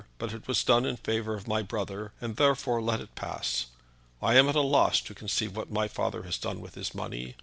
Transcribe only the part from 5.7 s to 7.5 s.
father has done with his money.